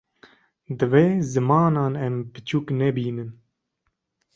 Divê 0.77 1.05
zimanan 1.31 1.93
em 2.05 2.15
piçûk 2.33 2.65
nebînin 2.79 3.29